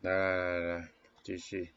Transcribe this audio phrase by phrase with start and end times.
[0.00, 0.88] 来来来来，
[1.24, 1.74] 继续。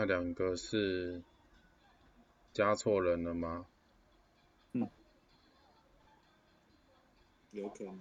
[0.00, 1.22] 那两个是
[2.54, 3.66] 加错人了吗？
[4.72, 4.90] 嗯，
[7.50, 8.00] 有可能。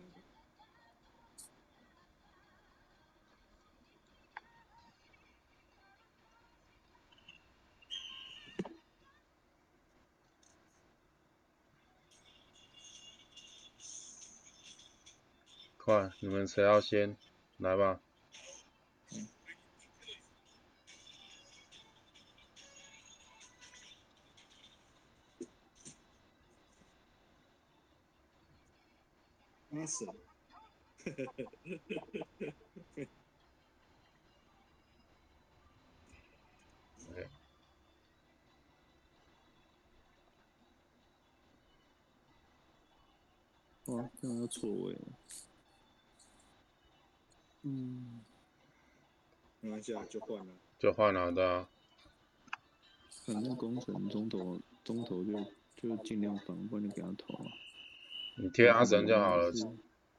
[15.75, 17.17] 快，你们谁要先？
[17.57, 17.99] 来吧。
[29.79, 31.93] 阿神，呵呵呵呵呵
[32.39, 32.53] 呵
[32.95, 33.07] 呵。
[43.85, 44.99] 哦，刚刚错位了。
[47.63, 48.21] 嗯，
[49.61, 50.53] 没关系啊，就换了。
[50.77, 51.67] 就换了的。
[53.25, 55.43] 反正工程中途中途就
[55.75, 57.51] 就尽量防，不然就给他投啊。
[58.41, 59.51] 你贴阿神就好了，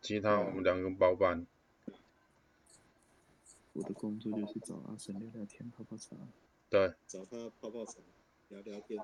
[0.02, 1.46] 其他我们两个包办。
[3.72, 6.14] 我的工作就是找阿神聊聊天、泡泡茶。
[6.68, 6.92] 对。
[7.06, 7.94] 找他泡泡茶，
[8.48, 8.98] 聊聊天。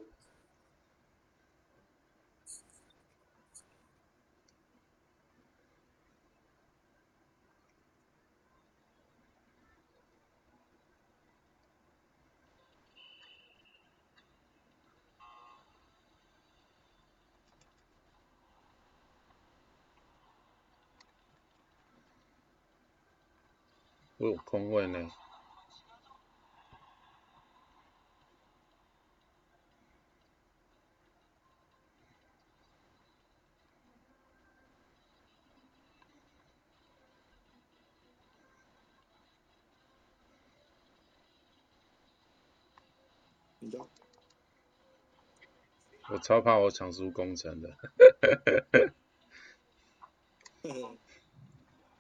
[24.18, 25.10] 我有空位呢。
[46.08, 47.76] 我超怕我抢输工程的。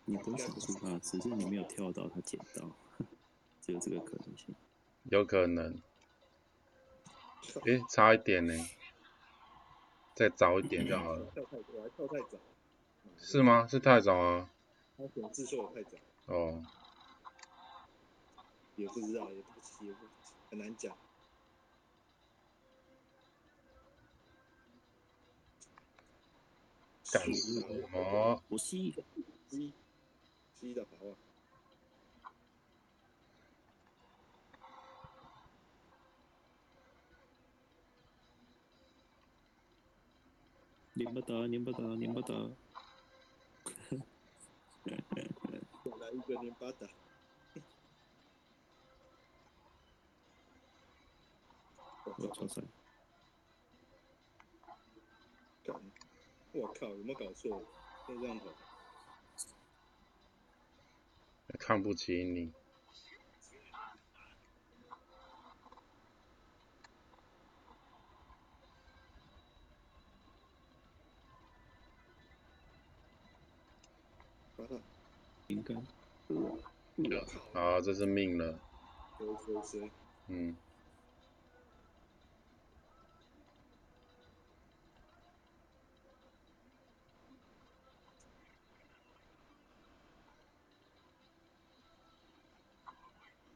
[0.08, 2.70] 你不想出他，只是你没有跳到他剪刀，
[3.60, 4.54] 只有这个可能性。
[5.04, 5.82] 有可能。
[7.64, 8.54] 诶，差一点呢，
[10.14, 11.26] 再早一点就好了。
[11.34, 12.38] 跳太我还跳太早。
[13.18, 13.66] 是吗？
[13.66, 14.48] 是太早啊。
[14.96, 15.98] 他选自秀太早。
[16.26, 16.64] 哦。
[18.76, 20.06] 也不知道，也不也不
[20.50, 20.96] 很难讲。
[27.10, 28.40] 干什么？
[28.48, 28.94] 我吸。
[30.56, 30.68] 吸。
[30.68, 31.14] 鸡的好啊！
[40.94, 42.34] 拧不打，拧不打，拧不打。
[46.00, 46.88] 来一个拧巴打。
[52.16, 52.62] 我操！
[56.52, 56.86] 我靠！
[56.88, 57.62] 有没有搞错？
[58.08, 58.65] 这样子。
[61.56, 62.52] 看不起你。
[75.48, 75.74] 应该。
[77.52, 78.58] 啊，这是命了。
[80.28, 80.56] 嗯。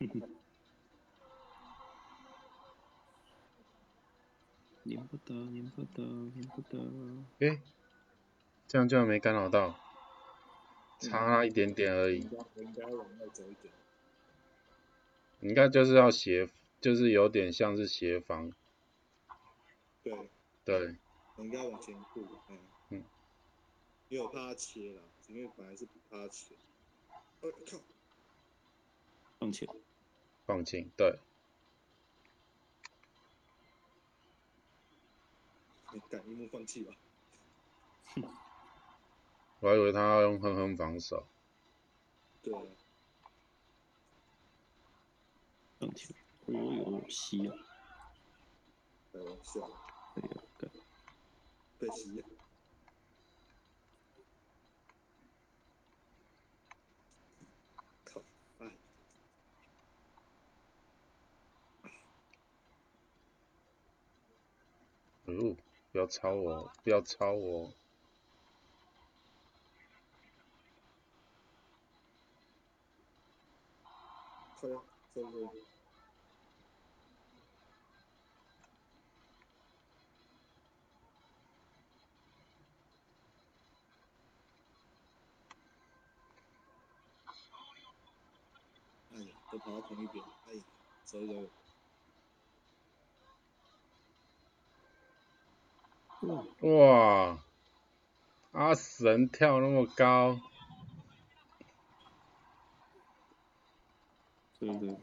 [4.84, 6.78] 拧不到，拧不到，拧不到。
[7.40, 7.60] 诶，
[8.66, 9.78] 这样就没干扰到，
[10.98, 12.20] 差那一点点而已。
[12.56, 13.72] 应该往外走一点。
[15.40, 16.48] 应该就是要斜，
[16.80, 18.50] 就是有点像是斜方。
[20.02, 20.30] 对。
[20.64, 20.96] 对。
[21.38, 22.58] 应该往前步，嗯。
[22.90, 23.04] 嗯。
[24.08, 26.54] 因为我怕它切了，因为本来是不怕它切。
[27.42, 27.78] 呃，靠。
[29.38, 29.68] 放弃。
[30.50, 31.16] 放弃，对。
[35.92, 36.92] 你敢一幕放弃吧？
[39.60, 41.24] 我还以为他要用哼哼防守。
[42.42, 42.52] 对。
[45.78, 46.16] 放弃，
[46.46, 47.54] 我有戏啊！
[49.12, 49.60] 开玩笑，
[50.16, 50.68] 可以啊，干
[51.78, 52.24] 被吸
[65.38, 65.56] 哦，
[65.92, 67.72] 不要抄我，不要抄我。
[89.12, 90.62] 哎呀，都跑到同一边，哎呀，
[91.04, 91.59] 走一走。
[96.20, 97.38] 哇！
[98.52, 100.38] 阿神跳那么高，
[104.58, 104.96] 对对，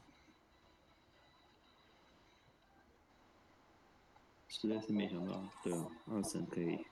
[4.47, 6.85] 实在是没想到，对啊，阿神可以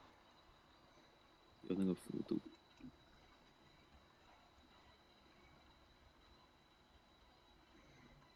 [1.64, 2.40] 有那个幅度，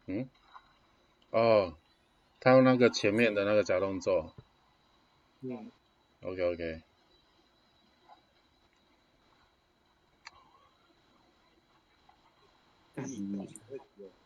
[0.06, 0.28] 嗯？
[1.30, 1.74] 哦，
[2.38, 4.34] 他用那个前面的那个假动作。
[5.40, 5.72] 嗯，
[6.22, 6.82] OK OK。
[12.94, 14.19] 干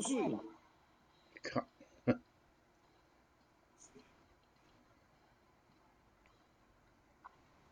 [0.00, 0.14] 是，
[1.42, 1.66] 靠！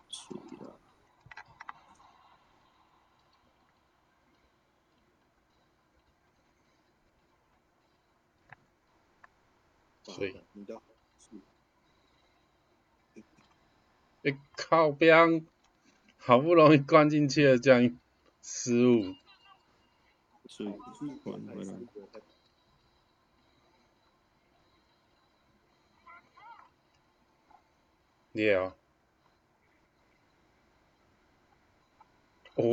[0.09, 0.81] 水了，
[10.03, 10.81] 所以，你的
[11.19, 11.41] 是
[14.25, 15.47] 哎，靠边！
[16.19, 17.97] 好不容易灌进去了，这样
[18.43, 19.15] 失误。
[20.49, 21.75] 所以是换回来，
[28.33, 28.77] 你也要。
[32.57, 32.65] 哦，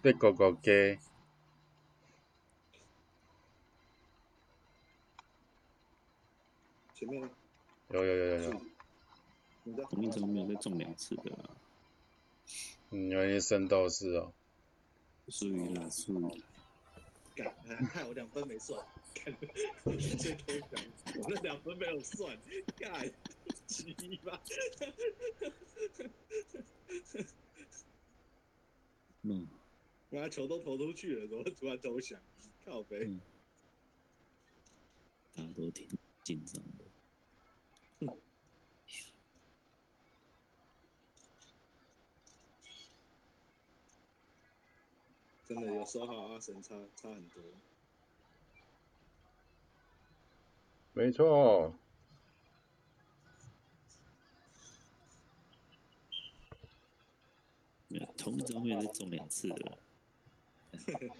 [0.00, 0.98] 被狗狗给。
[6.94, 7.30] 前面呢？
[7.90, 8.60] 有有有有有，
[9.64, 11.50] 你的同一张没有再中两次的啦，
[12.90, 14.32] 嗯，有些圣斗士哦。
[15.28, 16.42] 输赢啦，输赢，
[17.36, 17.54] 干，
[17.86, 18.82] 害我两分没算，
[19.12, 19.36] 干，
[19.84, 20.82] 最偷讲，
[21.20, 22.34] 我那两分没有算，
[22.78, 23.12] 干，
[23.66, 23.92] 鸡
[24.24, 24.40] 巴，
[29.20, 29.46] 嗯，
[30.08, 32.18] 妈球都投出去了，怎么突然投降？
[32.64, 33.20] 靠背，嗯
[35.36, 35.86] 大家都挺
[36.24, 36.86] 紧张的，
[45.48, 47.42] 真的有时候和阿神差差很多。
[50.92, 51.74] 没错。
[57.90, 59.78] 没有同一张没有再中两次的啦，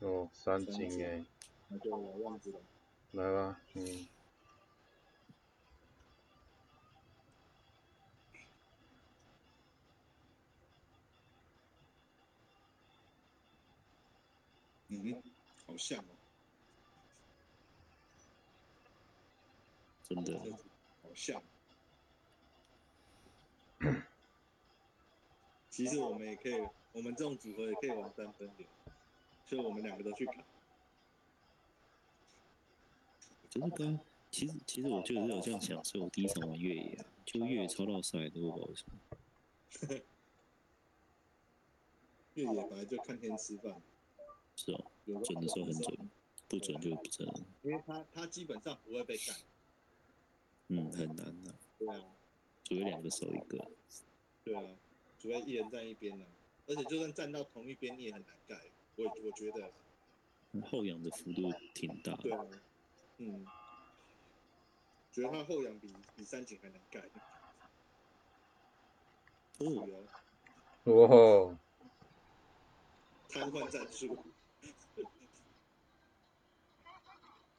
[0.00, 1.24] 哦，三金哎，
[1.68, 2.58] 那就我忘记了。
[3.12, 4.08] 来吧，嗯。
[15.02, 15.22] 嗯，
[15.66, 16.04] 好像哦，
[20.08, 20.40] 真的，
[21.02, 21.42] 好像。
[25.70, 26.60] 其实我们也可以，
[26.92, 28.68] 我们这种组合也可以玩三分点，
[29.46, 30.44] 所以我们两个都去砍。
[33.48, 33.98] 就是刚，
[34.30, 38.98] 其实其实我就是有这样想，所以我第一场玩越野啊，就越野超到赛的，我不知道为什么，
[42.34, 43.80] 越野本来就看天吃饭，
[44.58, 44.84] 是哦，
[45.22, 46.10] 准的时候很准，
[46.48, 47.28] 不准就不准，
[47.62, 49.36] 因为他他基本上不会被干。
[50.66, 52.04] 嗯，很难的、对啊，
[52.64, 53.64] 除非两个手一个，
[54.42, 54.76] 对啊，
[55.16, 56.26] 除非一人站一边呢、
[56.66, 58.60] 而且就算站到同一边，你也很难盖。
[58.96, 59.72] 我我觉得
[60.68, 62.16] 后仰的幅度挺大。
[62.16, 62.44] 对啊，
[63.18, 63.46] 嗯，
[65.12, 67.00] 觉得他后仰比比三井还难盖。
[69.60, 70.04] 哦，
[70.84, 71.58] 哦，
[73.28, 74.16] 瘫痪战术，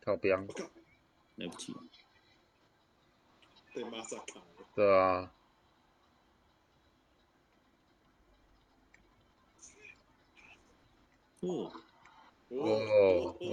[0.09, 0.67] 靠边，我靠，
[1.35, 1.71] 来不及，
[3.75, 4.65] 被马萨卡了。
[4.73, 5.31] 对啊，
[11.41, 11.71] 哦，
[12.49, 13.45] 哦哦哦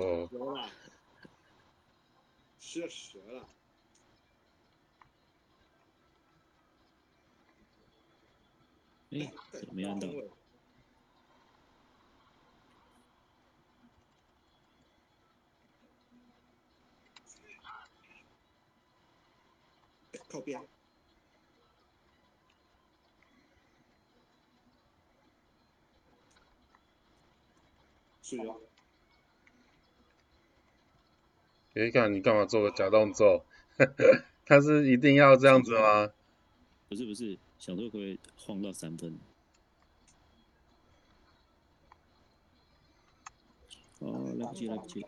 [0.00, 0.70] 哦，有啦，
[2.58, 3.46] 吃了蛇了。
[9.10, 10.08] 哎，怎么样到？
[20.40, 20.60] 靠边。
[28.22, 28.54] 是啊。
[31.74, 33.44] 哎，看你干嘛做个假动作？
[34.46, 36.10] 他是一定要这样子吗？
[36.88, 39.18] 不是不是，想说可不可以晃到三分？
[44.00, 45.04] 哦，来不及来不及。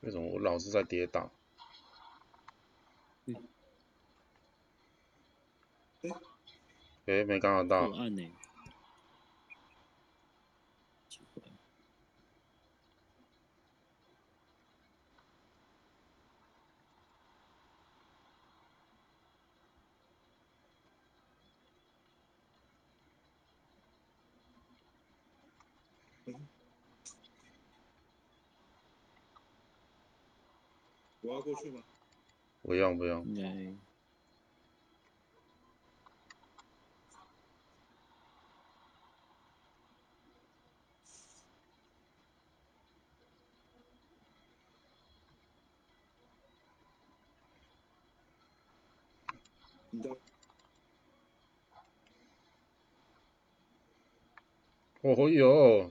[0.00, 1.30] 为什么我老是在跌倒？
[3.26, 3.34] 嗯。
[6.02, 6.10] 哎。
[7.06, 8.08] 哎，没刚好到怪。
[8.08, 8.32] 嗯。
[31.22, 31.82] 我要过去吗？
[32.62, 33.26] 不用不用。
[33.26, 33.34] 应
[49.90, 50.10] 你的。
[55.02, 55.90] 哦哟。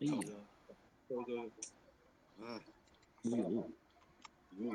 [0.00, 0.12] 哎呀，
[1.08, 1.42] 这个，
[2.40, 2.62] 啊，
[3.24, 3.36] 哎呦，
[4.58, 4.70] 哟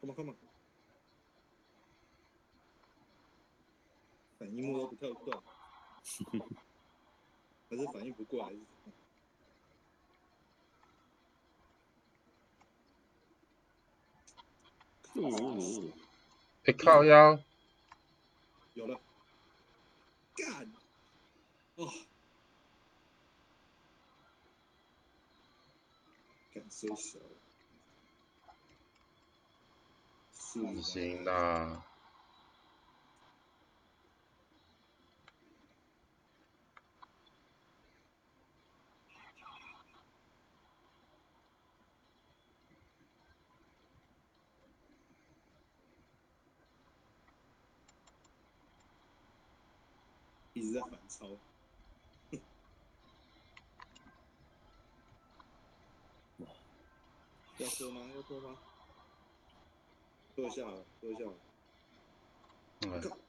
[0.00, 0.36] ，come on come on，
[4.40, 5.40] 反应摸都不跳断，
[7.68, 8.54] 还是反应不过来？
[15.14, 15.92] 哦，
[16.64, 17.38] 哎靠腰，
[18.74, 19.00] 有了，
[20.34, 20.72] 干，
[21.76, 21.92] 哦。
[26.68, 27.18] 最小，
[30.60, 31.84] 不行啦。
[50.54, 50.72] 一
[51.16, 51.36] 直在反超。
[57.58, 58.00] 要喝吗？
[58.14, 58.56] 要喝吗？
[60.34, 61.32] 坐下了，坐下了。
[62.82, 63.25] 嗯。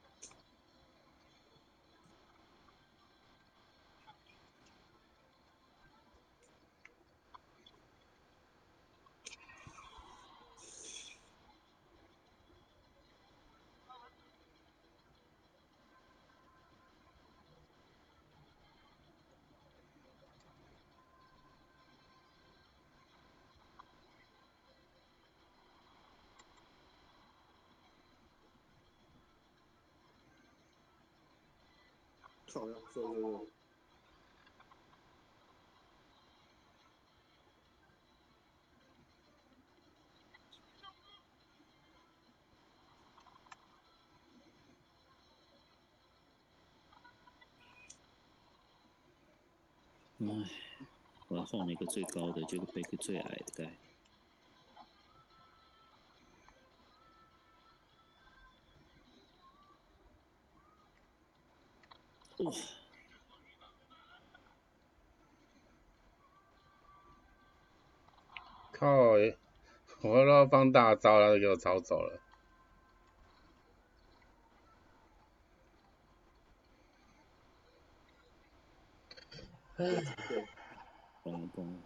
[32.50, 33.46] 漂亮，走走走。
[50.20, 50.26] 唉，
[51.28, 53.87] 我要换了一个最高的，结果背个最矮的盖。
[68.72, 68.86] 靠！
[70.02, 72.20] 我要放大招，他就给我抄走了。
[79.76, 79.86] 对，
[81.24, 81.80] 嘣嘣。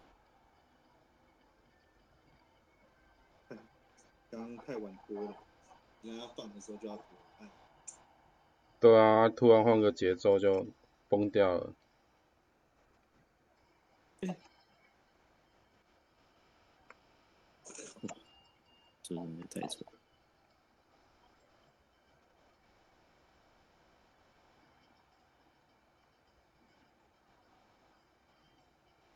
[4.31, 5.35] 刚刚太晚拖了，
[6.03, 6.99] 人家放的时候就要。
[8.83, 10.67] 对啊，突然换个节奏就
[11.09, 11.73] 崩掉了。
[19.05, 19.87] 这人也太丑。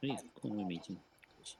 [0.03, 1.57] 哎，空位没进，可惜。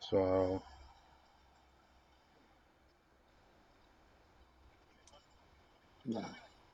[0.00, 0.62] 刷哦。
[6.02, 6.20] 那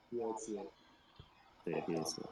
[0.08, 0.56] 第二次，
[1.64, 2.22] 对，第二次。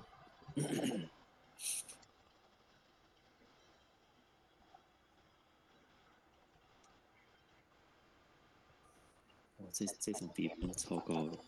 [9.59, 11.39] 哇，这这场比分超高的。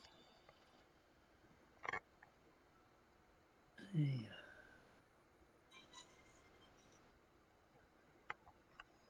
[3.79, 4.36] 哎呀。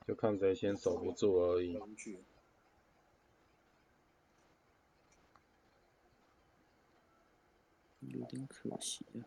[0.07, 1.73] 就看谁先守不住而已。
[8.01, 9.27] 有点可惜啊。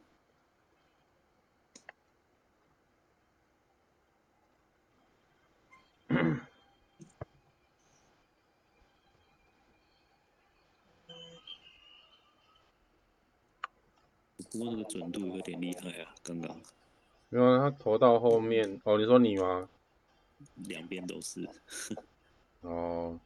[14.51, 16.59] 不过那个准度有点厉害啊，刚刚。
[17.27, 18.81] 没有，他投到后面。
[18.85, 19.69] 哦，你说你吗？
[20.55, 21.49] 两边都是。
[22.61, 23.19] 哦。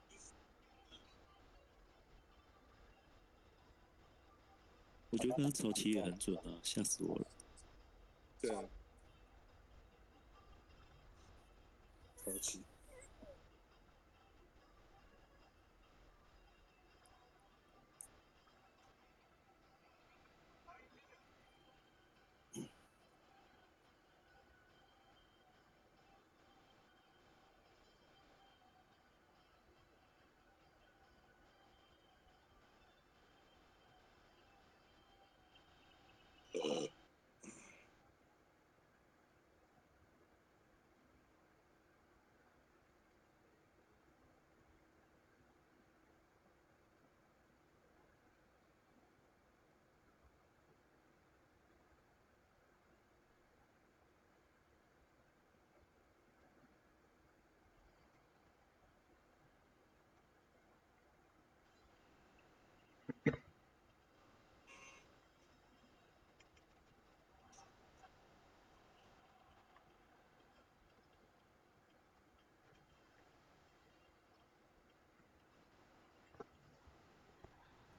[5.10, 7.28] 我觉得刚刚手棋也很准啊，吓死我了。
[8.42, 8.64] 对啊。
[12.26, 12.64] 超期。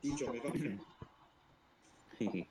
[0.04, 0.78] 第九没放平，
[2.18, 2.46] 嘿嘿。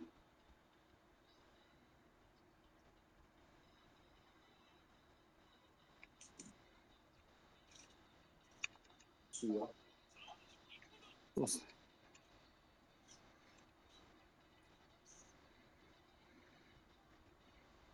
[9.31, 9.69] 是啊。
[11.35, 11.59] 哇塞！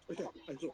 [0.08, 0.74] 哎呀，按住。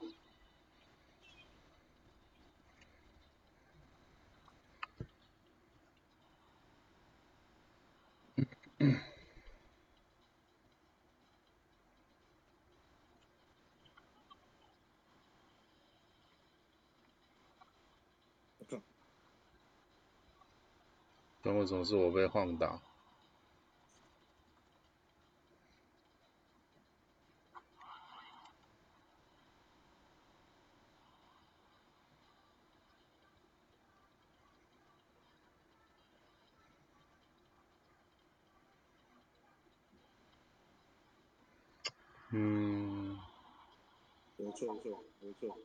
[21.45, 22.81] 但为什么是我被晃倒？
[42.31, 43.15] 嗯，
[44.37, 45.55] 没错，没错，没错。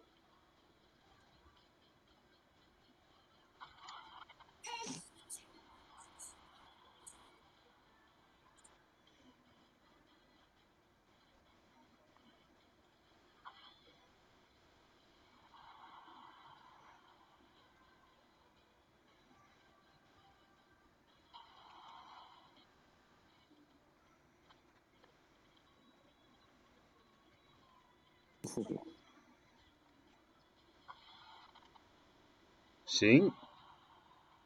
[32.87, 33.33] 行，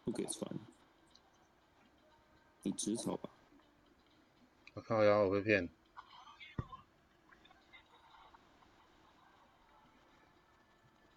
[0.04, 0.58] 不给穿，
[2.62, 3.30] 你直草吧。
[4.74, 5.68] 我靠呀，我被骗。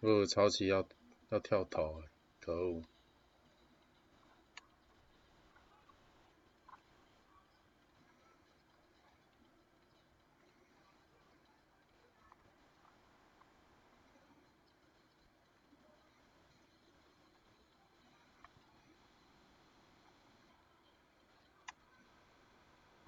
[0.00, 0.86] 我超期要
[1.28, 2.02] 要跳投，
[2.40, 2.82] 可恶！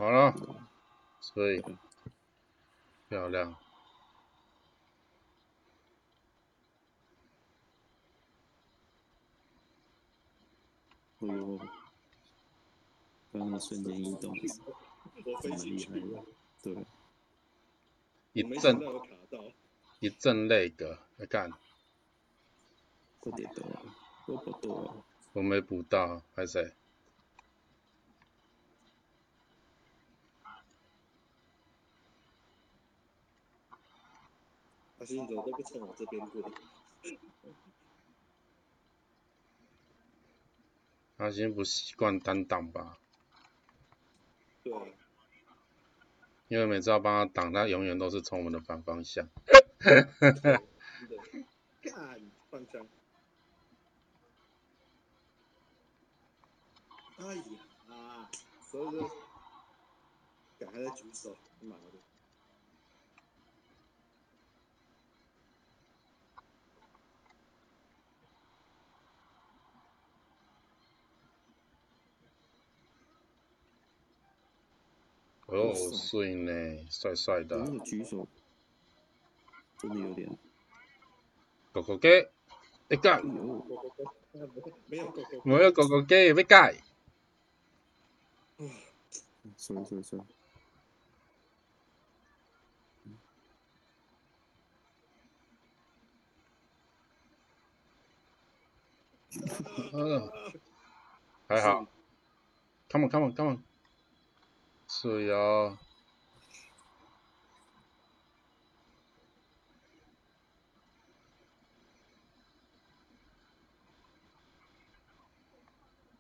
[0.01, 0.35] 好了，
[1.21, 1.63] 所以
[3.11, 3.55] 漂亮。
[13.31, 14.35] 刚刚瞬间移动，
[15.45, 16.25] 蛮厉害的，
[16.63, 16.87] 对。
[18.33, 18.81] 一阵
[19.99, 21.53] 一阵那个，来看。
[24.63, 25.05] 多。
[25.35, 26.75] 我没补到，还是？
[35.01, 36.53] 他心怎么都不从我这边过？
[41.17, 42.99] 他先不习惯单挡吧？
[44.63, 44.95] 对。
[46.49, 49.27] 因为每次要帮他挡，他永远都是从我们的反方向。
[49.47, 50.63] 哈哈哈。
[51.81, 52.87] 干，放枪。
[57.17, 57.43] 哎呀
[57.89, 58.31] 啊！
[58.61, 59.11] 所以说，
[60.59, 62.10] 赶快来举手，妈的。
[75.51, 77.59] 哦，帅呢，帅帅的。
[77.59, 78.29] 那个举手，
[79.79, 80.39] 真的有点。
[81.73, 82.09] 狗狗鸡，
[82.89, 83.21] 一盖。
[83.21, 83.37] 没
[84.97, 85.43] 有狗狗。
[85.45, 86.77] 没有狗狗鸡，一盖。
[88.59, 88.71] 嗯，
[89.57, 90.21] 帅帅帅。
[99.93, 100.31] 嗯，
[101.49, 101.87] 还好。
[102.89, 103.63] Come on, come on,
[104.93, 105.37] 是呀。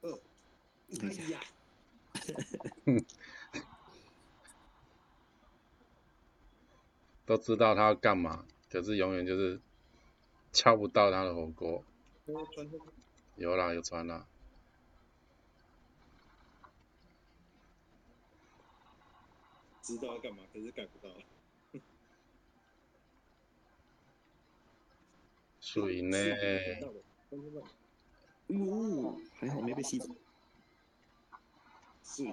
[0.02, 0.20] 哦，
[1.02, 1.40] 哎呀，
[7.26, 9.60] 都知道他要干嘛，可是永远就是
[10.52, 11.82] 敲不到他的火锅。
[13.34, 14.28] 有啦，有传啦。
[19.90, 21.12] 知道要干嘛，可是改不到。
[25.60, 26.16] 水呢？
[26.16, 26.80] 哎
[28.46, 30.14] 呦，还好没被吸走。
[32.04, 32.32] 是的。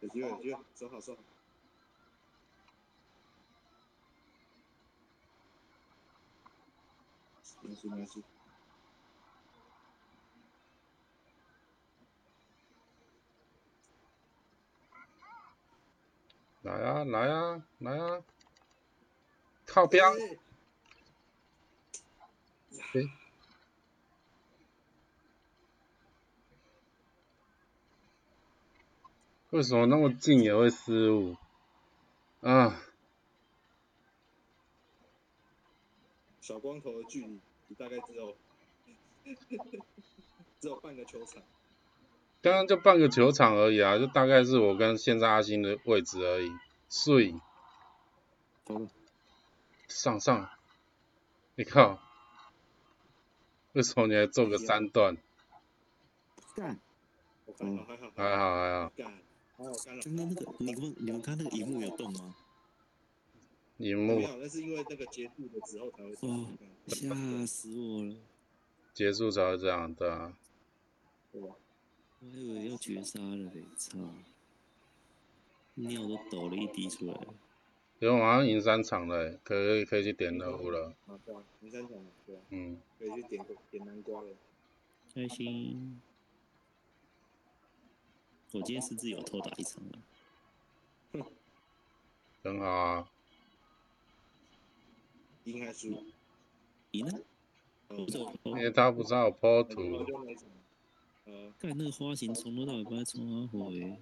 [0.00, 1.22] 有机会，有机会，收好，收好。
[7.62, 8.22] 没事，没事。
[16.64, 18.24] 来啊，来啊，来啊！
[19.66, 20.14] 靠标！
[22.94, 23.02] 哎，
[29.50, 31.36] 为什么那么近也会失误？
[32.40, 32.80] 啊！
[36.40, 38.34] 小光头的距离大概只有
[40.60, 41.42] 只有半个球场。
[42.44, 46.52] 刚刚就半个球场而已啊，就大概是我跟现在阿星的位置而已。
[46.90, 47.34] 睡，
[49.88, 50.50] 上上，
[51.54, 51.98] 你靠，
[53.72, 55.16] 为什么你还做个三段？
[56.54, 56.78] 干，
[57.46, 58.92] 还好还好还好还好。
[58.94, 59.06] 干，
[59.56, 59.72] 还好。
[60.02, 62.34] 刚刚那个，你们你们看那个荧幕有动吗？
[63.78, 64.16] 荧幕。
[64.18, 66.10] 没有，那是因为那个结束的时候才会。
[66.20, 66.46] 哦，
[66.88, 68.14] 吓死我了。
[68.92, 70.36] 结束才会这样，对啊。
[71.32, 71.48] 对吧？
[72.32, 73.98] 我以为要绝杀了嘞，操！
[75.74, 77.14] 尿都抖了一滴出来。
[77.98, 80.94] 因为马上赢三场了，可以可以去点任务了。
[81.06, 82.40] 啊，对啊，赢三场了，对啊。
[82.50, 82.80] 嗯。
[82.98, 84.28] 可以去点点南瓜了。
[85.14, 86.00] 开心。
[88.52, 89.98] 我今天甚至有偷打一场了。
[91.12, 91.24] 哼。
[92.42, 93.10] 很好啊。
[95.44, 96.04] 应该输？
[96.92, 97.20] 赢了。
[98.44, 100.06] 因为他不知道抛图。
[101.26, 103.98] 呃，盖那个花型从头到尾摆穿啊，会。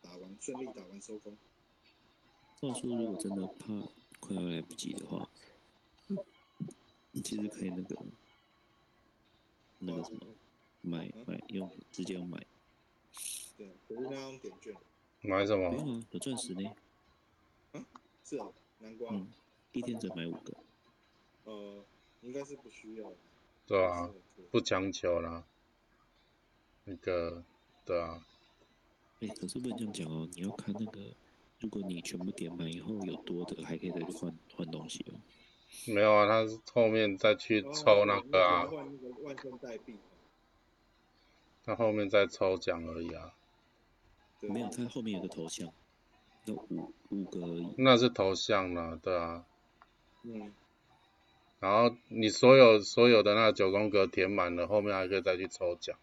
[0.00, 1.36] 打完，顺利打完收工。
[2.58, 4.01] 做出如果真的怕。
[4.22, 5.28] 快要来不及的话，
[7.10, 7.96] 你其实可以那个
[9.80, 10.20] 那个什么
[10.80, 12.38] 买买用直接用买。
[13.58, 14.72] 对，可是那样点券。
[15.22, 15.70] 买什么？
[15.70, 16.72] 不用啊，有钻石呢。
[17.72, 17.84] 啊？
[18.24, 19.12] 是啊，南瓜。
[19.12, 19.28] 嗯，
[19.72, 20.54] 一天只买五个。
[21.44, 21.84] 呃，
[22.22, 23.12] 应该是不需要。
[23.66, 24.08] 对啊，
[24.52, 25.44] 不强求啦。
[26.84, 27.44] 那个，
[27.84, 28.24] 对啊。
[29.20, 31.00] 哎，可是不能这样讲哦，你要看那个，
[31.62, 35.14] 如果你全部点满以后有多的，还可以再去换换东西哦。
[35.86, 38.66] 没有啊，他是后面再去抽那个啊。
[38.66, 39.96] 换那个万圣代币。
[41.64, 43.32] 他后面再抽奖而已啊。
[44.40, 45.72] 没有，他后面有个头像，
[46.46, 47.72] 有五五个而已。
[47.78, 49.46] 那是头像了，对啊。
[50.24, 50.52] 嗯。
[51.60, 55.96] 然后你所有所有的那九宫格填满了，后面还可以再去抽奖。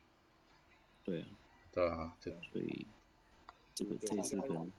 [1.04, 1.28] 对啊。
[1.74, 2.88] 对啊，所以
[3.76, 4.72] 这个这次跟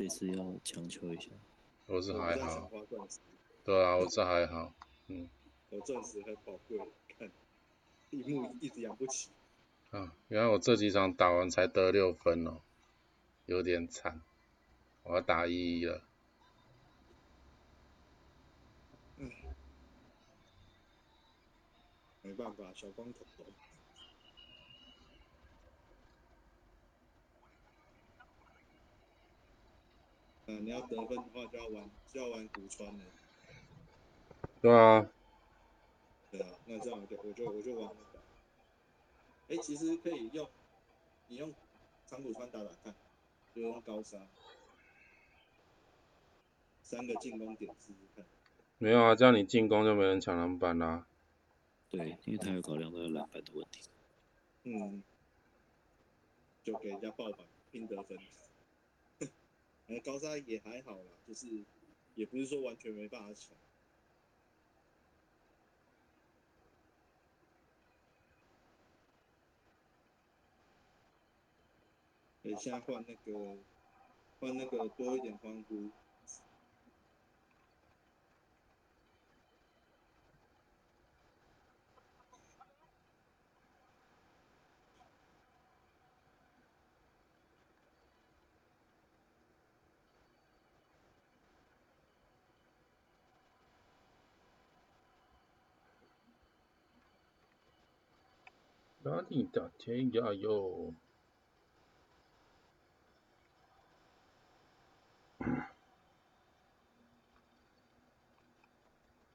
[0.00, 1.28] 这次要强求一下。
[1.84, 2.70] 我是还好。
[3.62, 4.72] 对啊，我是还好。
[5.08, 5.28] 嗯。
[5.68, 6.80] 我钻石很宝贵，
[7.18, 7.30] 看，
[8.08, 9.28] 一木一直养不起。
[9.90, 12.62] 啊，原来我这几场打完才得六分哦，
[13.44, 14.22] 有点惨，
[15.02, 16.02] 我要打一一了。
[19.18, 19.30] 嗯，
[22.22, 23.18] 没办法，小光头。
[30.50, 33.04] 嗯，你要得分的话就要玩就要玩古川的。
[34.60, 35.08] 对啊。
[36.32, 37.88] 对啊，那这样我就我就我就玩。
[39.48, 40.48] 哎，其实可以用，
[41.28, 41.54] 你用
[42.04, 42.92] 长谷川打打看，
[43.54, 44.18] 就用高沙，
[46.82, 48.24] 三个进攻点试试看。
[48.78, 51.06] 没有啊，这样你进攻就没人抢篮板啦。
[51.90, 53.88] 对，因为他有考量到篮板的问题。
[54.64, 55.02] 嗯。
[56.64, 58.18] 就给人家爆板拼得分。
[59.92, 61.48] 那高沙也还好啦，就是
[62.14, 63.56] 也不是说完全没办法抢。
[72.42, 73.58] 等下换那个，
[74.38, 75.90] 换那个多一点欢呼。
[99.20, 100.94] 哪里的天涯哟？